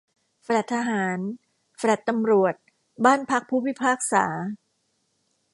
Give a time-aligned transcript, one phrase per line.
[0.43, 1.19] แฟลตทหาร
[1.77, 2.55] แฟลตตำรวจ
[3.05, 4.25] บ้านพักผู้พิพากษา